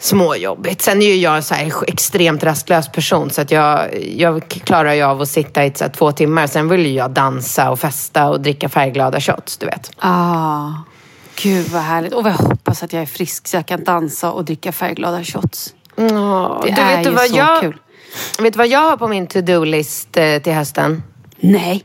[0.06, 0.82] småjobbigt.
[0.82, 5.02] Sen är ju jag så här extremt rastlös person så att jag, jag klarar ju
[5.04, 6.48] av att sitta i så två timmar.
[6.48, 9.92] Sen vill ju jag dansa och festa och dricka färgglada shots, du vet.
[10.00, 10.68] Ah,
[11.44, 12.14] gud vad härligt.
[12.14, 15.74] Och jag hoppas att jag är frisk så jag kan dansa och dricka färgglada shots.
[15.96, 17.76] Ja, Det du är vet ju vad så jag, kul.
[18.40, 21.04] Vet du vad jag har på min to-do-list eh, till hösten?
[21.40, 21.84] Nej.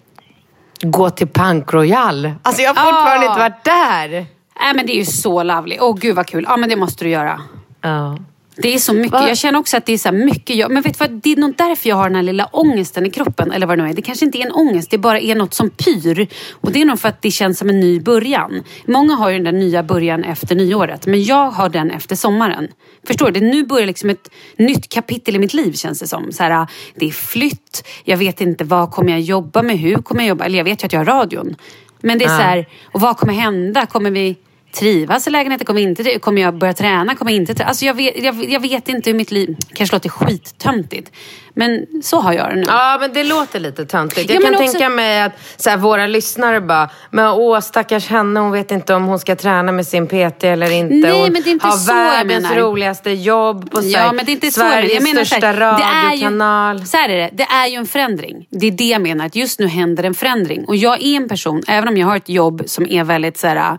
[0.83, 2.33] Gå till Punk Royal.
[2.43, 3.31] Alltså jag har fortfarande Ah.
[3.31, 4.27] inte varit där.
[4.63, 5.77] Nej men det är ju så lovely.
[5.81, 6.45] Åh gud vad kul.
[6.49, 7.41] Ja men det måste du göra.
[7.81, 8.19] Ja.
[8.63, 9.13] Det är så mycket.
[9.13, 9.29] Va?
[9.29, 11.37] Jag känner också att det är så mycket jag, Men vet du vad, det är
[11.37, 13.53] nog därför jag har den här lilla ångesten i kroppen.
[13.53, 13.95] Eller vad det nu är.
[13.95, 16.27] Det kanske inte är en ångest, det bara är något som pyr.
[16.53, 18.63] Och det är nog för att det känns som en ny början.
[18.87, 21.07] Många har ju den där nya början efter nyåret.
[21.07, 22.69] Men jag har den efter sommaren.
[23.07, 23.41] Förstår du?
[23.41, 26.33] Nu börjar liksom ett nytt kapitel i mitt liv känns det som.
[26.33, 30.21] Så här, det är flytt, jag vet inte vad kommer jag jobba med, hur kommer
[30.21, 30.45] jag jobba?
[30.45, 31.57] Eller jag vet ju att jag har radion.
[32.01, 33.87] Men det är så här, och vad kommer hända?
[33.87, 34.37] Kommer vi
[34.73, 35.65] trivas i lägenheten?
[35.67, 37.15] Kommer, inte, kommer jag börja träna?
[37.15, 37.69] Kommer jag inte träna?
[37.69, 39.57] Alltså jag, vet, jag, jag vet inte hur mitt liv...
[39.75, 41.11] kanske låter skittöntigt.
[41.55, 42.65] Men så har jag det nu.
[42.67, 44.31] Ja, men det låter lite töntigt.
[44.31, 47.61] Ja, Jag kan men också- tänka mig att så här, våra lyssnare bara, men åh
[47.61, 50.95] stackars henne, hon vet inte om hon ska träna med sin PT eller inte.
[50.95, 52.61] Nej, hon men det är inte har så jag världens menar.
[52.63, 54.61] roligaste jobb på så här, Ja, men det är inte så.
[54.61, 56.79] Sveriges Jag menar så största här, det är radiokanal.
[56.81, 57.31] Ju, så här är det.
[57.33, 58.47] Det är ju en förändring.
[58.51, 59.27] Det är det jag menar.
[59.27, 60.65] Att just nu händer en förändring.
[60.65, 63.47] Och jag är en person, även om jag har ett jobb som är väldigt så
[63.47, 63.79] här,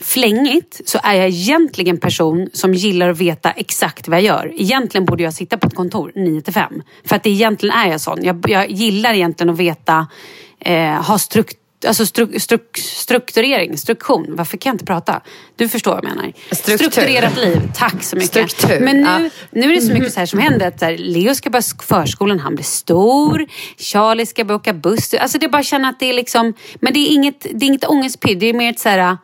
[0.00, 4.52] flängigt så är jag egentligen en person som gillar att veta exakt vad jag gör.
[4.56, 6.82] Egentligen borde jag sitta på ett kontor 9 till 5.
[7.04, 8.24] För att det egentligen är jag sån.
[8.24, 10.06] Jag, jag gillar egentligen att veta,
[10.60, 11.56] eh, ha strukt
[11.86, 14.26] Alltså stru, struk, strukturering, struktion.
[14.28, 15.20] Varför kan jag inte prata?
[15.56, 16.32] Du förstår vad jag menar.
[16.52, 16.76] Struktur.
[16.76, 17.60] Strukturerat liv.
[17.74, 18.50] Tack så mycket.
[18.50, 19.30] Struktur, Men nu, ja.
[19.50, 20.68] nu är det så mycket så här som händer.
[20.68, 23.46] Att här, Leo ska börja sk- förskolan, han blir stor.
[23.78, 25.14] Charlie ska börja åka buss.
[25.14, 26.54] Alltså det är bara att känna att det är liksom...
[26.74, 28.34] Men det är inget, det är inget ångestpirr.
[28.34, 29.16] Det är mer ett så här,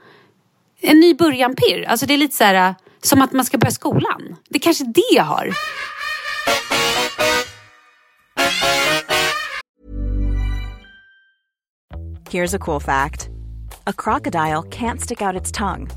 [0.83, 1.85] en ny början-pirr.
[1.89, 4.37] Alltså det är lite så här, äh, som att man ska börja skolan.
[4.49, 5.51] Det är kanske det jag har.
[12.31, 13.29] Here's a cool fact
[13.87, 15.89] a crocodile can't stick out its tongue.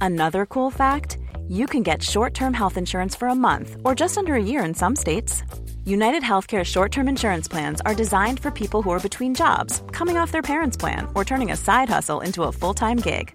[0.00, 4.18] Another cool fact you can get short term health insurance for a month or just
[4.18, 5.42] under a year in some states.
[5.84, 10.18] United Healthcare short term insurance plans are designed for people who are between jobs, coming
[10.18, 13.34] off their parents' plan, or turning a side hustle into a full time gig.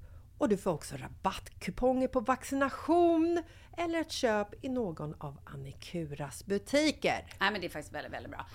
[0.41, 3.43] och du får också rabattkuponger på vaccination
[3.77, 7.25] eller ett köp i någon av Annikuras butiker.
[7.39, 8.45] Nej, men det är faktiskt väldigt, väldigt bra.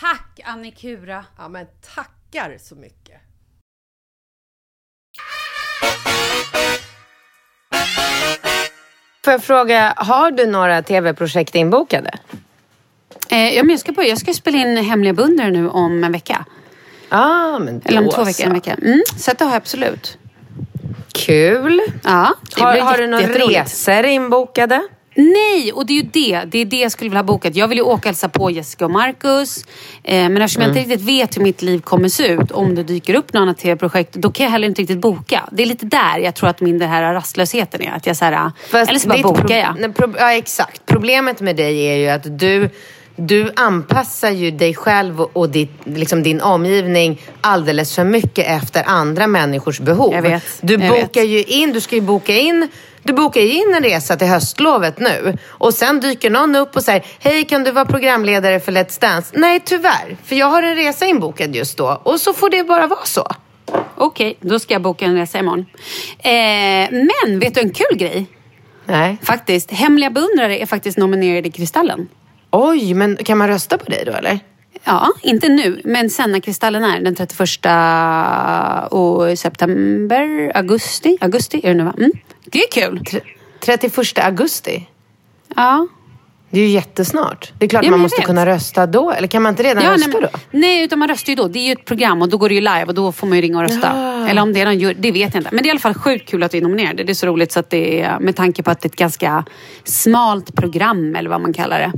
[0.00, 1.24] Tack Annikura!
[1.38, 3.20] Ja, men tackar så mycket!
[9.24, 12.10] Får jag fråga, har du några tv-projekt inbokade?
[13.30, 16.12] Eh, ja, men jag ska, på, jag ska spela in Hemliga beundrare nu om en
[16.12, 16.44] vecka.
[17.08, 18.74] Ja, men Eller om två veckor, en vecka.
[18.82, 20.18] Mm, så det har jag absolut.
[21.16, 21.80] Kul.
[22.04, 24.82] Ja, Har, har du några resor inbokade?
[25.18, 26.42] Nej, och det är ju det.
[26.46, 27.56] Det är det jag skulle vilja ha bokat.
[27.56, 29.64] Jag vill ju åka och hälsa på Jessica och Marcus.
[30.04, 30.90] Eh, men eftersom jag inte Mm.
[30.90, 34.12] riktigt vet hur mitt liv kommer se ut, om det dyker upp något annat tv-projekt,
[34.14, 35.48] då kan jag heller inte riktigt boka.
[35.52, 37.90] Det är lite där jag tror att min det här rastlösheten är.
[37.92, 39.94] Att jag så här, Fast eller så bara bokar jag.
[40.18, 40.86] Ja, exakt.
[40.86, 42.70] Problemet med dig är ju att du,
[43.16, 49.26] du anpassar ju dig själv och, ditt, liksom din omgivning alldeles för mycket efter andra
[49.26, 50.12] människors behov.
[50.14, 51.30] Jag vet, Du jag bokar vet.
[51.30, 52.68] ju in, du ska ju boka in
[53.02, 56.84] du bokar ju in en resa till höstlovet nu och sen dyker någon upp och
[56.84, 59.32] säger Hej, kan du vara programledare för Let's Dance?
[59.38, 62.86] Nej, tyvärr, för jag har en resa inbokad just då och så får det bara
[62.86, 63.26] vara så.
[63.96, 65.66] Okej, då ska jag boka en resa imorgon.
[66.18, 66.32] Eh,
[66.90, 68.26] men vet du en kul grej?
[68.84, 69.16] Nej.
[69.22, 72.08] Faktiskt, Hemliga beundrare är faktiskt nominerade i Kristallen.
[72.58, 74.38] Oj, men kan man rösta på dig då eller?
[74.84, 81.18] Ja, inte nu, men sen när Kristallen är den 31 och september, augusti.
[81.20, 81.94] Augusti är det nu va?
[81.98, 82.12] Mm.
[82.44, 83.00] Det är kul.
[83.60, 84.86] 31 augusti.
[85.56, 85.86] Ja.
[86.50, 87.52] Det är ju jättesnart.
[87.58, 88.26] Det är klart Ja, man måste vet.
[88.26, 89.12] kunna rösta då.
[89.12, 90.38] Eller kan man inte redan Ja, rösta nej, men, då?
[90.58, 91.48] nej, utan man röstar ju då.
[91.48, 93.36] Det är ju ett program och då går det ju live och då får man
[93.38, 93.92] ju ringa och rösta.
[94.30, 95.50] Eller om det är någon jury, det vet jag inte.
[95.52, 97.04] Men det är i alla fall sjukt kul att vi är nominerade.
[97.04, 98.96] Det är så roligt så att det är med tanke på att det är ett
[98.96, 99.44] ganska
[99.84, 101.92] smalt program eller vad man kallar det.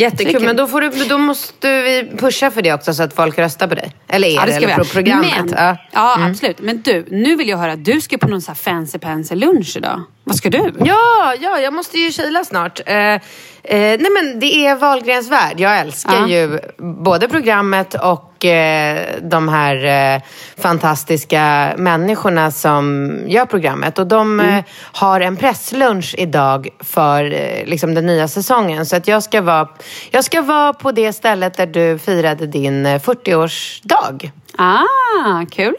[0.00, 0.32] Jättekul.
[0.32, 0.44] kul.
[0.44, 3.68] Men då, får du, då måste vi pusha för det också så att folk röstar
[3.68, 3.94] på dig.
[4.08, 5.30] Eller er, Ja, eller på programmet.
[5.44, 5.76] Men, Ja.
[5.92, 6.60] ja, absolut.
[6.60, 7.76] Men du, nu vill jag höra.
[7.76, 10.02] Du ska på någon sån här fancy pansy lunch idag.
[10.26, 10.72] Vad ska du?
[10.84, 12.80] Ja, ja, jag måste ju kila snart.
[12.86, 13.18] Eh, eh,
[13.62, 15.60] nej men det är Wahlgrens värld.
[15.60, 16.28] Jag älskar Ja.
[16.28, 19.84] ju både programmet och eh, de här
[20.16, 20.22] eh,
[20.58, 23.98] fantastiska människorna som gör programmet.
[23.98, 24.54] Och de Mm.
[24.58, 28.86] eh, har en presslunch idag för eh, liksom den nya säsongen.
[28.86, 29.68] Så att jag ska, vara,
[30.10, 34.30] jag ska vara på det stället där du firade din eh, 40-årsdag.
[34.58, 35.74] Ah, kul.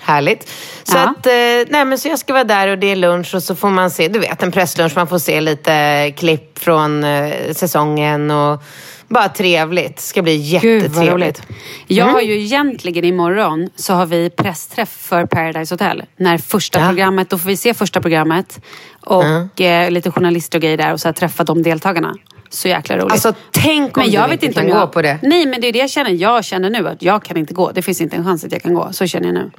[0.00, 0.48] Härligt.
[0.84, 1.02] Så, Ja.
[1.18, 1.32] att, eh,
[1.72, 3.90] nej, men så jag ska vara där och det är lunch och så får man
[3.90, 8.62] se, du vet en presslunch, man får se lite klipp från eh, säsongen och
[9.08, 9.96] bara trevligt.
[9.96, 11.12] Det ska bli Gud jättetrevligt.
[11.12, 11.42] roligt.
[11.86, 16.04] Jag har ju egentligen imorgon så har vi pressträff för Paradise Hotel.
[16.16, 16.86] När första Ja.
[16.88, 18.60] programmet, då får vi se första programmet.
[19.00, 22.14] Och eh, lite journalister och grejer där och så träffa de deltagarna.
[22.50, 23.12] Så jäkla roligt.
[23.12, 24.80] Alltså tänk om men jag du vet inte kan om jag...
[24.80, 25.18] gå på det.
[25.22, 26.10] Nej men det är det jag känner.
[26.10, 27.70] Jag känner nu att jag kan inte gå.
[27.72, 28.88] Det finns inte en chans att jag kan gå.
[28.92, 29.50] Så känner jag nu.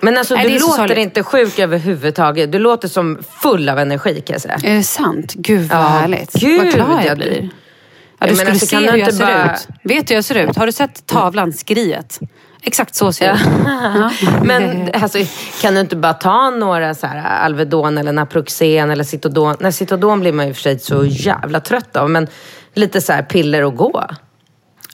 [0.00, 2.52] Men alltså Nej, du låter inte sjuk överhuvudtaget.
[2.52, 4.58] Du låter som full av energi kan jag säga.
[4.64, 5.34] Är det sant?
[5.34, 6.32] Gud vad Ja, härligt.
[6.32, 7.50] gud, vad glad jag jag blir-.
[8.18, 9.68] Ja, du men skulle alltså, se hur jag ser bara- ut.
[9.82, 10.56] Vet du hur jag ser ut?
[10.56, 12.20] Har du sett tavlan, skriet?
[12.62, 13.42] Exakt så ser jag ut.
[13.64, 14.10] Ja.
[14.44, 15.18] Men alltså,
[15.62, 19.56] kan du inte bara ta några så här Alvedon eller Naproxen eller Citodon?
[19.60, 22.10] Nej, Citodon blir man ju för sig så jävla trött av.
[22.10, 22.26] Men
[22.74, 24.04] lite så här piller och gå.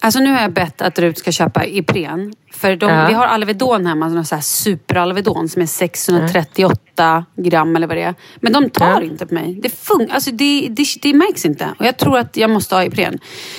[0.00, 2.32] Alltså nu har jag bett att Rut ska köpa Ipren.
[2.62, 3.06] För de, Ja.
[3.08, 8.02] vi har Alvedon hemma, någon så här super-Alvedon som är 638 gram eller vad det
[8.02, 8.14] är.
[8.40, 9.02] Men de tar Ja.
[9.02, 9.58] inte på mig.
[9.62, 11.68] Det, fun- alltså det, det, det märks inte.
[11.78, 13.18] Och jag tror att jag måste ha Ipren.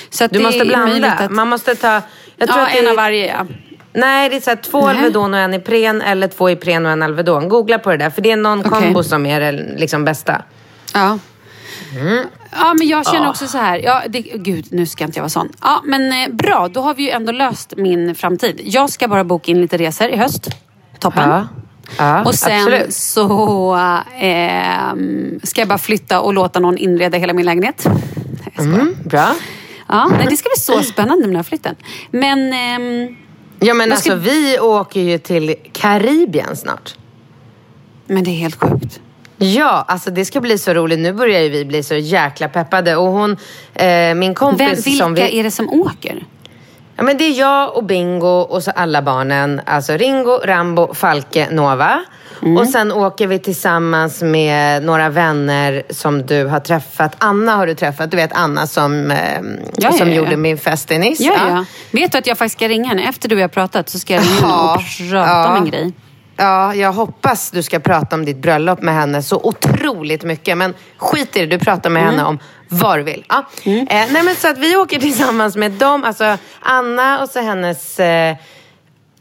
[0.10, 1.12] Så Du måste blanda.
[1.12, 2.02] Att, Man måste ta...
[2.38, 3.46] Jag tror ja, att det en av varje ja.
[3.94, 4.98] Nej, det är så här, två Nej.
[4.98, 7.50] Alvedon och en Ipren eller två Ipren och en Alvedon.
[7.50, 8.72] Googla på det där, för det är någon Okej.
[8.72, 10.42] kombo som är det liksom bästa.
[10.94, 11.20] Ja.
[12.00, 12.26] Mm.
[12.52, 13.78] Ja, men jag känner också så här.
[13.84, 15.50] Ja, det, gud, nu ska inte jag vara sån.
[15.62, 16.68] Ja, men eh, bra.
[16.68, 18.62] Då har vi ju ändå löst min framtid.
[18.64, 20.50] Jag ska bara boka in lite resor i höst.
[21.00, 21.30] Toppen.
[21.30, 21.48] Ja,
[21.98, 22.94] ja och sen absolut.
[22.94, 23.74] så
[24.20, 27.88] ehm, ska jag bara flytta och låta någon inreda hela min lägenhet.
[28.56, 28.66] Jag.
[28.66, 29.36] Mm, bra.
[29.88, 31.76] Ja, nej, det ska bli så spännande med den här flytten.
[32.12, 32.54] Men...
[32.54, 33.16] ehm,
[33.60, 36.96] Ja men Vad ska- alltså vi åker ju till Karibien snart.
[38.08, 39.00] men det är helt sjukt.
[39.44, 41.00] Ja, alltså det ska bli så roligt.
[41.00, 42.96] Nu börjar ju vi bli så jäkla peppade.
[42.96, 43.38] Och hon,
[43.74, 45.40] eh, min kompis Vem, vilka som vi...
[45.40, 46.26] är det som åker?
[46.96, 49.62] Ja, men det är jag och Bingo och så alla barnen.
[49.66, 52.00] Alltså Ringo, Rambo, Falke, Nova.
[52.42, 52.58] Mm.
[52.58, 57.16] Och sen åker vi tillsammans med några vänner som du har träffat.
[57.18, 58.12] Anna har du träffat.
[58.12, 59.18] Du vet Anna som, eh,
[59.78, 60.22] Ja, som ja, ja.
[60.22, 61.24] gjorde min fest i Nice.
[61.24, 61.66] Ja, ja.
[61.92, 63.10] Vet du att jag faktiskt ska ringa henne?
[63.10, 64.82] Efter du och jag har pratat så ska jag ringa henne och
[65.12, 65.94] prata om en grej.
[66.38, 70.58] Ja, jag hoppas du ska prata om ditt bröllop med henne så otroligt mycket.
[70.58, 72.16] Men skit i det, du pratar med Mm.
[72.16, 73.26] henne om vad du vill.
[73.30, 73.46] Ja.
[73.66, 78.00] Eh, nej, men så att vi åker tillsammans med dem, alltså Anna och så hennes...
[78.00, 78.36] Eh,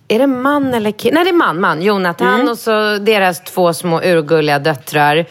[0.09, 1.15] är det man eller kille?
[1.15, 1.83] Nej, det är man, man.
[1.83, 2.49] Jonathan Mm.
[2.49, 5.27] och så deras två små urgulliga döttrar.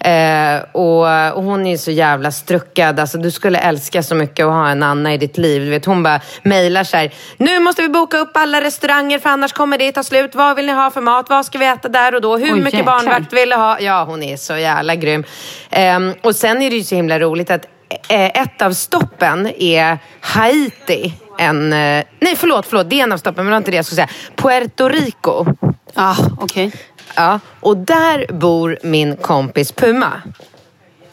[0.00, 3.00] Eh, och, och hon är ju så jävla struckad.
[3.00, 5.64] Alltså, du skulle älska så mycket att ha en Anna i ditt liv.
[5.64, 7.14] Du vet, hon bara mejlar så här.
[7.36, 10.34] Nu måste vi boka upp alla restauranger för annars kommer det ta slut.
[10.34, 11.26] Vad vill ni ha för mat?
[11.28, 12.36] Vad ska vi äta där och då?
[12.36, 12.92] Hur Oj, mycket jäklar.
[12.92, 13.80] barnvakt vill du ha?
[13.80, 15.24] Ja, hon är så jävla grym.
[15.70, 17.64] Ehm, och sen är det ju så himla roligt att
[18.08, 21.12] eh, ett av stoppen är Haiti.
[21.38, 22.90] En, eh, nej, förlåt, förlåt.
[22.90, 24.08] Det är en av stoppen, men det var inte det jag skulle säga.
[24.36, 25.46] Puerto Rico.
[25.94, 26.72] Ah, okej.
[27.18, 30.22] Ja, och där bor min kompis Puma.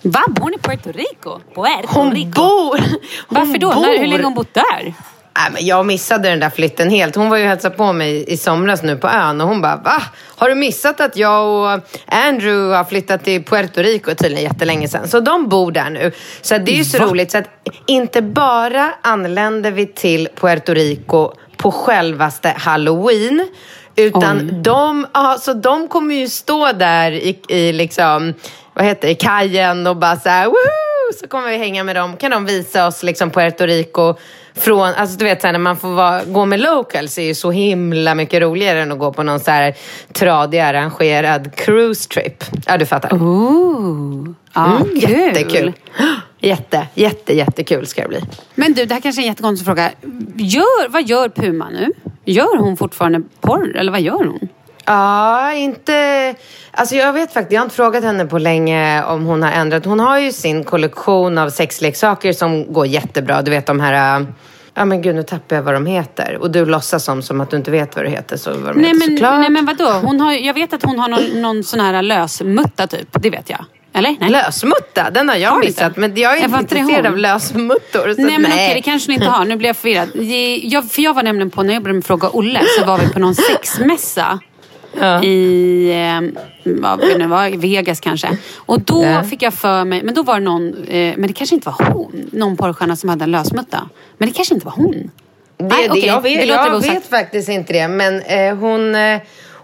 [0.01, 0.23] Va?
[0.27, 1.39] Bor hon i Puerto Rico?
[1.55, 2.31] Puerto Hon Rico?
[2.31, 2.77] bor...
[2.79, 2.99] Hon
[3.29, 3.73] Varför då?
[3.73, 3.81] Bor...
[3.81, 4.93] När, hur länge har hon bott där?
[5.37, 7.15] Nej, men jag missade den där flytten helt.
[7.15, 9.75] Hon var ju och hälsade på mig i somras nu på ön och hon bara,
[9.75, 10.01] va?
[10.35, 15.07] Har du missat att jag och Andrew har flyttat till Puerto Rico tydligen jättelänge sedan?
[15.07, 16.11] Så de bor där nu.
[16.41, 17.31] Så det är ju så roligt.
[17.31, 17.49] Så att
[17.87, 23.47] inte bara anländer vi till Puerto Rico på självaste halloween.
[23.95, 28.33] Utan de, ja, så de kommer ju stå där i, i liksom,
[28.73, 31.19] vad heter det, kajen och bara så här, Woohoo!
[31.21, 32.17] så kommer vi hänga med dem.
[32.17, 34.15] Kan de visa oss liksom Puerto Rico
[34.55, 37.35] från, alltså du vet så här, när man får vara, gå med locals är ju
[37.35, 39.75] så himla mycket roligare än att gå på någon så här
[40.13, 42.43] tradig arrangerad cruise trip.
[42.67, 43.13] Ja, du fattar.
[43.13, 44.29] Ooh.
[44.53, 45.09] Ja, Mm, kul.
[45.11, 45.73] jättekul.
[46.45, 48.21] Jätte, jätte, jättekul ska det bli.
[48.55, 49.91] Men du, det här kanske är en jättekonstig fråga.
[50.35, 51.91] Gör, vad gör Puma nu?
[52.25, 54.49] Gör hon fortfarande porr eller vad gör hon?
[54.85, 56.35] Ja, inte...
[56.71, 59.85] Alltså jag vet faktiskt, jag har inte frågat henne på länge om hon har ändrat.
[59.85, 63.41] Hon har ju sin kollektion av sexleksaker som går jättebra.
[63.41, 64.25] Du vet de här...
[64.73, 66.37] Ja men gud, nu tappar jag vad de heter.
[66.41, 68.37] Och du låtsas som, som att du inte vet vad det heter.
[68.37, 69.39] Så vad de Nej heter men, såklart.
[69.39, 69.89] nej men vadå?
[69.91, 73.07] Hon har, jag vet att hon har någon, någon sån här lösmutta typ.
[73.21, 73.65] Det vet jag.
[73.95, 74.15] Eller?
[74.19, 74.29] Nej.
[74.29, 75.97] Lösmutta, den har jag Har missat.
[75.97, 78.13] Men jag är Ja, inte intresserad av lösmuttor.
[78.17, 79.45] Nej men okej, det kanske ni inte har.
[79.45, 80.09] Nu blir jag förvirrad.
[80.63, 83.09] Jag, för jag var nämligen på, när jag började med Fråga Olle, så var vi
[83.09, 84.39] på någon sexmässa.
[85.23, 88.37] I, eh, vad det nu var, Vegas kanske.
[88.55, 89.23] Och då Ja.
[89.23, 91.93] fick jag för mig, men då var det någon, eh, men det kanske inte var
[91.93, 93.89] hon, någon porrstjärna som hade en lösmutta.
[94.17, 95.11] Men det kanske inte var hon.
[95.57, 97.87] Det, Nej, det, okej, jag vet, jag vet faktiskt inte det.
[97.87, 99.19] Men eh, hon, eh,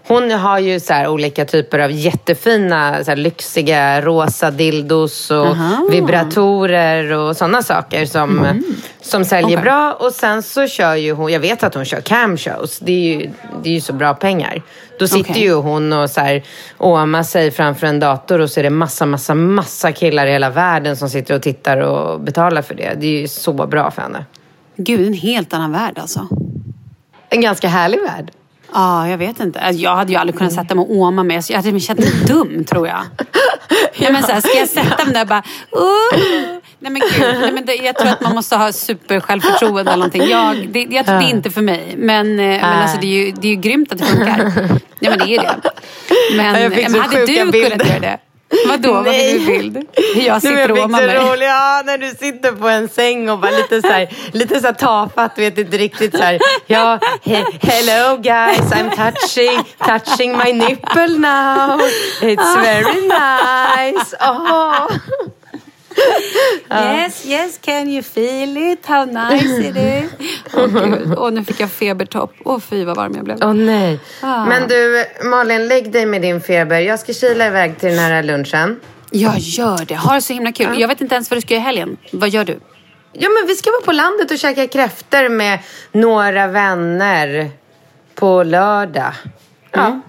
[0.06, 5.86] hon har ju så olika typer av jättefina, så här, lyxiga rosa dildos och Aha.
[5.90, 8.62] vibratorer och sådana saker som,
[9.00, 9.58] som säljer Mm.
[9.58, 9.64] Okej.
[9.64, 9.92] bra.
[9.92, 12.78] Och sen så kör ju hon, jag vet att hon kör camshows.
[12.78, 13.30] Det är ju,
[13.62, 14.62] det är ju så bra pengar.
[14.98, 15.42] Då sitter Okej.
[15.42, 16.42] ju hon och så här,
[16.78, 20.50] åmar sig framför en dator och så är det massa, massa, massa killar i hela
[20.50, 22.94] världen som sitter och tittar och betalar för det.
[23.00, 24.24] Det är ju så bra för henne.
[24.76, 26.28] Gud, en helt annan värld alltså.
[27.28, 28.30] En ganska härlig värld.
[28.74, 29.60] Ja, jag vet inte.
[29.60, 31.40] Alltså, Jag hade ju aldrig kunnat sätta mig och åma mig.
[31.48, 33.02] Jag hade känt mig dum, tror jag.
[33.98, 35.42] Nej, men så här, ska jag sätta mig där och bara...
[35.76, 37.40] Uh, nej men gud.
[37.40, 40.28] Nej, men det, jag tror att man måste ha supersjälvförtroende eller någonting.
[40.28, 41.94] Jag, det, jag tror det är inte för mig.
[41.98, 44.52] Men, eh, men alltså, det, är ju, det är ju grymt att det funkar.
[45.00, 45.54] Ja men det är det.
[46.36, 47.86] Men, Ja, jag fick men hade du sjuka kunnat bilder.
[47.86, 48.18] göra det?
[48.66, 48.92] Vadå?
[48.92, 49.86] Vad fick du bild?
[50.14, 51.16] Hur jag sitter och åmar mig.
[51.16, 54.60] så roligt, ja, när du sitter på en säng och bara lite så här, lite
[54.60, 60.36] så här tafatt, vet inte riktigt så här, ja, he, hello guys, I'm touching, touching
[60.36, 61.80] my nipple now,
[62.20, 64.88] it's very nice, oh.
[66.70, 68.86] Yes, yes, can you feel it?
[68.86, 70.28] How nice it is?
[70.54, 72.34] Åh gud, Åh, nu fick jag febertopp.
[72.44, 73.38] Åh fy vad varm jag blev.
[73.42, 74.00] Åh nej.
[74.20, 74.44] Ah.
[74.44, 76.80] Men du, Malin, lägg dig med din feber.
[76.80, 78.80] Jag ska kila iväg till den här lunchen.
[79.10, 79.96] Jag gör det.
[79.96, 80.80] Ha det så himla kul.
[80.80, 81.96] Jag vet inte ens vad du ska göra i helgen.
[82.12, 82.60] Vad gör du?
[83.12, 85.58] Ja, men vi ska vara på landet och käka kräftor med
[85.92, 87.50] några vänner
[88.14, 89.12] på lördag.
[89.70, 90.00] Ja.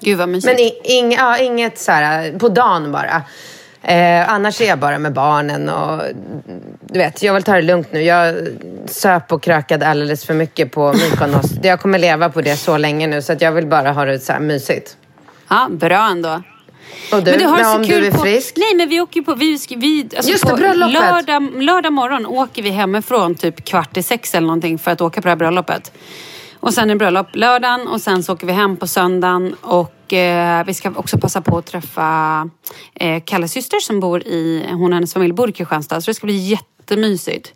[0.00, 0.52] Gud vad mysigt.
[0.52, 3.22] Men i, ing, ja, inget så här på dagen bara.
[3.82, 6.02] Eh, annars är jag bara med barnen och
[6.80, 8.02] du vet, jag vill ta det lugnt nu.
[8.02, 8.34] Jag
[8.86, 11.50] söp och krökade alldeles för mycket på Mykonos.
[11.62, 14.18] Jag kommer leva på det så länge nu så att jag vill bara ha det
[14.18, 14.96] så här mysigt.
[15.48, 16.42] Ja, bra ändå.
[17.12, 18.54] Och du, men du har så om kul du är på, frisk?
[18.56, 20.94] Nej men vi åker på, vi, vi, alltså Just det, bröllopet.
[20.94, 25.20] lördag, lördag morgon åker vi hemifrån typ kvart i sex eller någonting för att åka
[25.20, 25.92] på det här bröllopet.
[26.60, 30.12] Och sen är det bröllop lördagen och sen så åker vi hem på söndagen och
[30.12, 32.50] eh, vi ska också passa på att träffa
[32.94, 36.14] eh, Kalles syster som bor i, hon och hennes familj bor i Kristianstad så det
[36.14, 37.54] ska bli jättemysigt.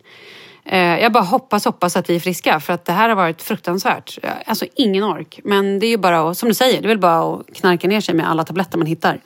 [0.65, 3.41] Eh, jag bara hoppas, hoppas att vi är friska för att det här har varit
[3.41, 4.19] fruktansvärt.
[4.23, 5.39] Eh, alltså ingen ork.
[5.43, 7.87] Men det är ju bara att, som du säger, det är väl bara att knarka
[7.87, 9.19] ner sig med alla tabletter man hittar.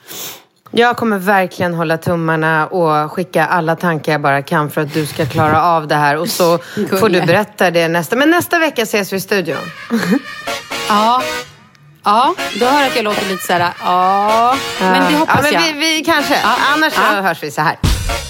[0.72, 5.06] Jag kommer verkligen hålla tummarna och skicka alla tankar jag bara kan för att du
[5.06, 6.18] ska klara av det här.
[6.18, 6.58] Och så
[7.00, 8.16] får du berätta det nästa.
[8.16, 9.58] Men nästa vecka ses vi i studion.
[10.90, 11.22] Ja.
[12.04, 14.58] Ja, du hör att jag låter lite såhär, ja.
[14.80, 15.62] Men det hoppas ja, men jag.
[15.74, 16.34] Vi, vi kanske.
[16.44, 16.56] Ja.
[16.74, 17.22] Annars så Ja.
[17.22, 17.78] hörs vi så här.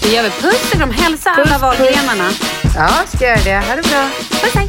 [0.02, 0.30] Det gör vi.
[0.30, 0.90] Puss och kram.
[0.90, 2.30] Hälsa alla valgrenarna.
[2.76, 3.66] Ja, ska göra det.
[3.68, 4.08] Ha det bra.
[4.30, 4.68] Puss, hej.